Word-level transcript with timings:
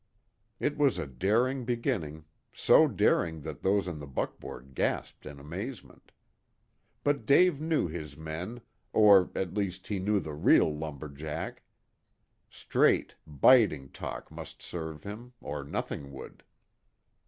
It 0.59 0.79
was 0.79 0.97
a 0.97 1.05
daring 1.05 1.63
beginning, 1.63 2.25
so 2.51 2.87
daring 2.87 3.41
that 3.41 3.61
those 3.61 3.87
in 3.87 3.99
the 3.99 4.07
buckboard 4.07 4.73
gasped 4.73 5.27
in 5.27 5.39
amazement. 5.39 6.11
But 7.03 7.27
Dave 7.27 7.61
knew 7.61 7.87
his 7.87 8.17
men, 8.17 8.61
or, 8.93 9.29
at 9.35 9.53
least, 9.53 9.89
he 9.89 9.99
knew 9.99 10.19
the 10.19 10.33
real 10.33 10.73
lumber 10.75 11.07
jack. 11.07 11.61
Straight, 12.49 13.13
biting 13.27 13.89
talk 13.91 14.31
must 14.31 14.63
serve 14.63 15.03
him, 15.03 15.33
or 15.39 15.63
nothing 15.63 16.11
would. 16.11 16.43